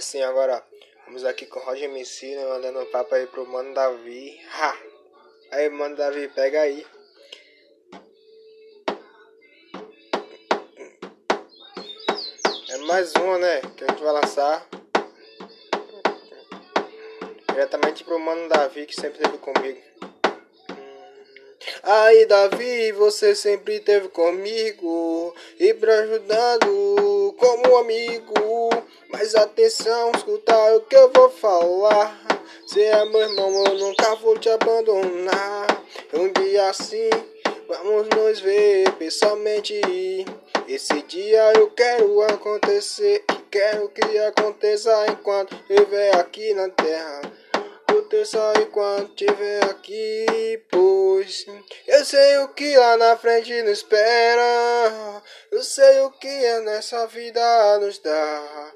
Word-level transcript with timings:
Assim, 0.00 0.22
agora, 0.22 0.64
vamos 1.04 1.26
aqui 1.26 1.44
com 1.44 1.60
o 1.60 1.62
Roger 1.62 1.90
Messina, 1.90 2.48
mandando 2.48 2.80
um 2.80 2.86
papo 2.86 3.14
aí 3.14 3.26
pro 3.26 3.46
Mano 3.46 3.74
Davi. 3.74 4.40
Ha! 4.50 4.74
Aí, 5.50 5.68
Mano 5.68 5.94
Davi, 5.94 6.26
pega 6.28 6.62
aí. 6.62 6.86
É 12.70 12.76
mais 12.78 13.12
uma, 13.12 13.36
né? 13.36 13.60
Que 13.76 13.84
a 13.84 13.88
gente 13.88 14.02
vai 14.02 14.12
lançar. 14.14 14.66
Diretamente 17.50 18.02
pro 18.02 18.18
Mano 18.18 18.48
Davi, 18.48 18.86
que 18.86 18.94
sempre 18.94 19.20
esteve 19.20 19.36
comigo. 19.36 19.82
Aí, 21.82 22.24
Davi, 22.24 22.92
você 22.92 23.34
sempre 23.34 23.76
esteve 23.76 24.08
comigo 24.08 25.34
e 25.58 25.74
pra 25.74 25.92
ajudando 25.98 27.19
como 27.40 27.78
amigo. 27.78 28.70
Mas 29.08 29.34
atenção, 29.34 30.12
escuta 30.14 30.54
o 30.76 30.82
que 30.82 30.94
eu 30.94 31.10
vou 31.12 31.28
falar. 31.30 32.16
Você 32.64 32.82
é 32.82 33.04
meu 33.06 33.22
irmão, 33.22 33.64
eu 33.64 33.78
nunca 33.78 34.14
vou 34.16 34.38
te 34.38 34.48
abandonar. 34.48 35.66
Um 36.14 36.30
dia 36.32 36.68
assim, 36.68 37.10
vamos 37.66 38.06
nos 38.14 38.38
ver 38.38 38.92
pessoalmente. 38.92 39.80
Esse 40.68 41.02
dia 41.02 41.52
eu 41.54 41.68
quero 41.70 42.22
acontecer 42.22 43.24
quero 43.50 43.88
que 43.88 44.18
aconteça 44.18 45.06
enquanto 45.08 45.56
eu 45.68 45.84
viver 45.84 46.14
aqui 46.14 46.54
na 46.54 46.68
terra 46.68 47.20
aconteça 48.10 48.52
enquanto 48.60 49.10
estiver 49.10 49.64
aqui, 49.66 50.60
pois 50.68 51.46
eu 51.86 52.04
sei 52.04 52.38
o 52.38 52.48
que 52.48 52.76
lá 52.76 52.96
na 52.96 53.16
frente 53.16 53.62
nos 53.62 53.78
espera. 53.78 55.22
Eu 55.52 55.62
sei 55.62 56.00
o 56.00 56.10
que 56.10 56.26
é 56.26 56.60
nessa 56.60 57.06
vida 57.06 57.78
nos 57.78 57.98
dá. 57.98 58.72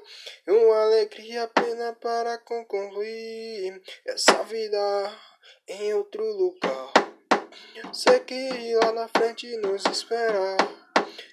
Uma 0.47 0.83
alegria 0.83 1.43
apenas 1.43 1.97
para 1.97 2.37
concluir 2.37 3.81
essa 4.05 4.41
vida 4.43 5.13
em 5.67 5.93
outro 5.93 6.23
lugar. 6.23 6.93
Sei 7.91 8.19
que 8.21 8.75
lá 8.75 8.93
na 8.93 9.09
frente 9.09 9.57
nos 9.57 9.83
espera. 9.85 10.55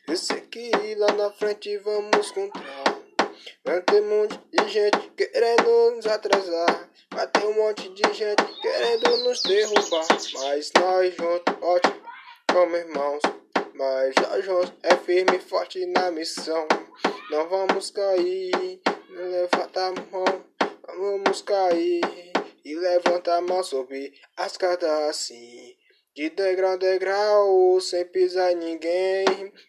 Eu 0.09 0.17
sei 0.17 0.41
que 0.41 0.73
lá 0.97 1.13
na 1.13 1.31
frente 1.31 1.77
vamos 1.79 2.31
encontrar. 2.31 3.02
Vai 3.65 3.81
ter 3.83 4.03
um 4.03 4.09
monte 4.09 4.41
de 4.51 4.69
gente 4.69 5.11
querendo 5.17 5.91
nos 5.97 6.07
atrasar. 6.07 6.91
Vai 7.13 7.27
ter 7.27 7.45
um 7.45 7.55
monte 7.55 7.89
de 7.91 8.03
gente 8.15 8.61
querendo 8.61 9.17
nos 9.25 9.43
derrubar. 9.43 10.07
Mas 10.09 10.73
nós 10.75 11.15
juntos, 11.15 11.55
ótimo, 11.61 12.03
como 12.53 12.77
irmãos. 12.77 13.23
Mas 13.75 14.15
nós 14.17 14.45
juntos 14.45 14.73
é 14.83 14.97
firme 14.97 15.37
e 15.37 15.41
forte 15.41 15.85
na 15.87 16.11
missão. 16.11 16.67
Não 17.31 17.49
vamos 17.49 17.91
cair, 17.91 18.81
não 19.09 19.31
levanta 19.31 19.87
a 19.87 19.93
mão. 19.93 20.45
Vamos 20.99 21.43
cair 21.43 22.01
e 22.65 22.75
levanta 22.75 23.35
a 23.35 23.41
mão 23.41 23.63
sobre 23.63 24.13
as 24.37 24.53
escada 24.53 25.09
assim. 25.09 25.75
De 26.15 26.29
degrau, 26.29 26.77
degrau, 26.77 27.81
sem 27.81 28.05
pisar 28.05 28.55
ninguém. 28.55 29.25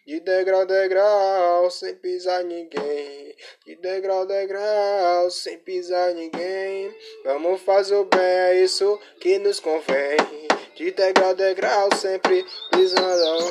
De 0.06 0.20
degrau, 0.20 0.66
degrau, 0.66 1.70
sem 1.70 1.94
pisar 1.94 2.44
ninguém. 2.44 3.34
De 3.64 3.76
degrau, 3.76 4.26
degrau, 4.26 5.30
sem 5.30 5.56
pisar 5.56 6.12
ninguém. 6.12 6.94
Vamos 7.24 7.62
fazer 7.62 7.94
o 7.94 8.04
bem, 8.04 8.20
é 8.20 8.62
isso 8.62 9.00
que 9.20 9.38
nos 9.38 9.58
convém. 9.58 10.18
De 10.76 10.90
degrau, 10.90 11.34
degrau, 11.34 11.88
sempre 11.96 12.44
pisando 12.70 13.02
não. 13.02 13.50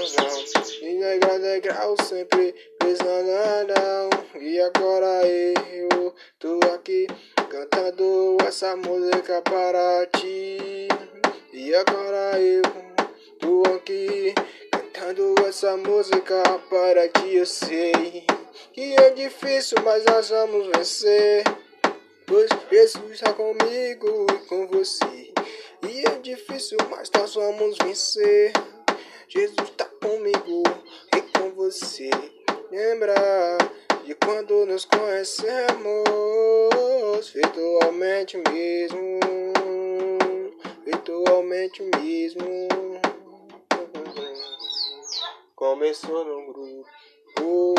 De 0.79 0.99
degrau, 0.99 1.39
degrau, 1.39 1.95
sempre 2.03 2.53
pisando 2.79 3.73
não. 3.73 4.39
E 4.39 4.59
agora 4.59 5.27
eu 5.27 6.13
tô 6.37 6.59
aqui 6.75 7.07
cantando 7.49 8.37
essa 8.47 8.75
música 8.75 9.41
para 9.41 10.05
ti. 10.19 10.87
E 11.51 11.73
agora 11.75 12.39
eu 12.39 12.82
aqui 13.75 14.33
cantando 14.71 15.35
essa 15.47 15.75
música 15.77 16.41
para 16.69 17.07
ti. 17.09 17.35
Eu 17.35 17.45
sei 17.45 18.25
que 18.73 18.95
é 18.95 19.09
difícil, 19.11 19.77
mas 19.83 20.03
nós 20.05 20.29
vamos 20.29 20.67
vencer. 20.75 21.43
Pois 22.25 22.49
Jesus 22.71 23.11
está 23.13 23.33
comigo 23.33 24.25
e 24.31 24.47
com 24.47 24.67
você. 24.67 25.33
E 25.87 26.05
é 26.07 26.19
difícil, 26.21 26.77
mas 26.89 27.09
nós 27.15 27.35
vamos 27.35 27.77
vencer. 27.77 28.53
Jesus 29.27 29.69
está 29.69 29.85
comigo 30.01 30.63
e 31.15 31.21
com 31.37 31.51
você. 31.51 32.09
Lembra 32.71 33.15
de 34.05 34.15
quando 34.15 34.65
nos 34.65 34.85
conhecemos 34.85 35.63
virtualmente 37.33 38.37
mesmo 38.49 39.19
virtualmente 41.03 41.83
mesmo. 41.97 43.02
Começou 45.63 46.25
no 46.25 46.53
grupo, 46.53 47.73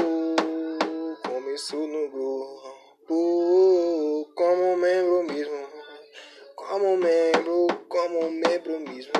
começou 1.22 1.86
no 1.86 2.08
grupo, 2.08 3.12
como 4.34 4.74
membro 4.78 5.22
mesmo, 5.24 5.68
como 6.56 6.96
membro, 6.96 7.66
como 7.86 8.30
membro 8.30 8.80
mesmo. 8.80 9.12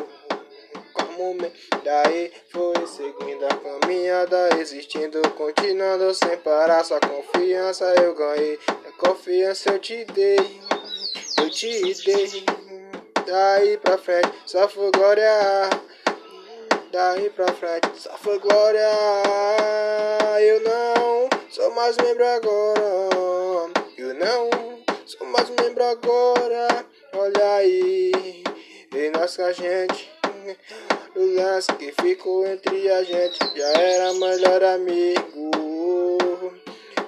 Como 0.95 1.35
me... 1.35 1.53
Daí 1.85 2.33
foi 2.51 2.87
seguindo 2.87 3.45
a 3.45 3.55
caminhada, 3.55 4.59
existindo, 4.59 5.21
continuando 5.33 6.15
sem 6.15 6.39
parar. 6.39 6.83
Sua 6.85 7.01
confiança 7.01 7.85
eu 8.03 8.15
ganhei, 8.15 8.59
a 8.67 8.93
confiança 8.93 9.73
eu 9.73 9.79
te 9.79 10.07
dei, 10.07 10.39
eu 11.37 11.51
te 11.51 12.03
dei. 12.03 12.47
Daí 13.27 13.77
pra 13.77 13.99
frente 13.99 14.33
só 14.47 14.67
foi 14.67 14.91
glória. 14.91 15.84
Daí 16.95 17.29
pra 17.31 17.49
frente 17.49 17.91
só 17.97 18.17
foi 18.19 18.39
glória. 18.39 18.89
Eu 20.41 20.61
não 20.61 21.29
sou 21.51 21.69
mais 21.73 21.97
membro 21.97 22.25
agora. 22.25 23.73
Eu 23.99 24.15
não 24.15 24.49
sou 25.05 25.27
mais 25.27 25.51
membro 25.51 25.83
agora. 25.83 26.87
Olha 27.15 27.55
aí, 27.57 28.45
e 28.95 29.11
nós 29.11 29.37
com 29.37 29.43
a 29.43 29.51
gente. 29.51 30.09
O 31.17 31.35
lance 31.35 31.73
que 31.73 31.91
ficou 32.01 32.47
entre 32.47 32.89
a 32.89 33.03
gente 33.03 33.41
já 33.57 33.73
era 33.73 34.13
melhor 34.13 34.63
amigo. 34.63 35.51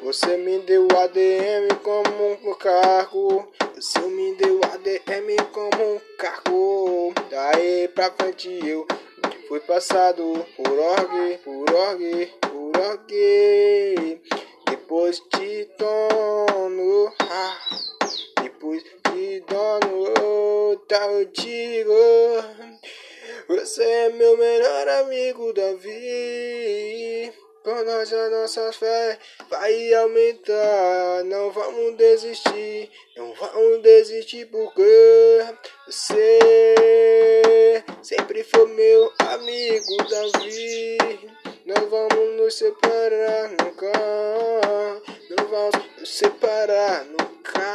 Você 0.03 0.37
me 0.37 0.59
deu 0.63 0.89
ADM 0.99 1.77
como 1.85 2.33
um 2.43 2.55
carro. 2.55 3.49
Você 3.77 4.01
me 4.01 4.35
deu 4.35 4.61
ADM 4.65 5.37
como 5.53 5.95
um 5.95 6.01
carro. 6.19 7.15
Daí 7.31 7.87
pra 7.87 8.11
frente 8.11 8.49
eu 8.67 8.85
fui 9.49 9.61
passado 9.61 10.45
por 10.57 10.69
org, 10.69 11.39
por 11.45 11.75
org, 11.75 12.27
por 12.41 12.77
org. 12.81 14.21
Depois 14.69 15.21
te 15.21 15.69
dono, 15.79 17.13
ah, 17.21 17.59
depois 18.43 18.83
te 18.83 19.41
dono, 19.41 20.77
tá 20.89 21.07
eu 21.07 21.25
digo. 21.27 21.95
Você 23.49 23.83
é 23.83 24.09
meu 24.11 24.37
melhor 24.37 24.89
amigo, 24.89 25.53
Davi. 25.53 27.33
Com 27.63 27.83
nós 27.85 28.13
a 28.13 28.31
nossa 28.31 28.73
fé 28.73 29.19
vai 29.49 29.95
aumentar. 29.95 31.25
Não 31.25 31.51
vamos 31.51 31.97
desistir, 31.97 32.91
não 33.17 33.33
vamos 33.35 33.83
desistir 33.83 34.47
porque 34.47 35.45
você 35.87 37.16
sempre 38.07 38.45
foi 38.45 38.67
meu 38.69 39.13
amigo, 39.19 39.97
Davi. 40.09 40.97
Não 41.65 41.91
vamos 41.91 42.37
nos 42.37 42.55
separar 42.55 43.49
nunca. 43.49 43.93
Não 45.31 45.49
vamos 45.49 45.99
nos 45.99 46.09
separar 46.09 47.05
nunca. 47.07 47.67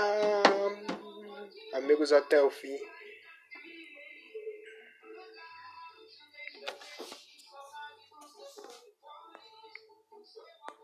Amigos 1.74 2.14
até 2.14 2.42
o 2.42 2.50
fim. 2.50 2.80